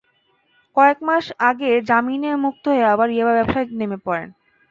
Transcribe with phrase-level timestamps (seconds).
[0.77, 4.29] কয়েক মাস আগে জামিনে মুক্ত হয়ে আবার ইয়াবা ব্যবসায় নেমে পড়েন।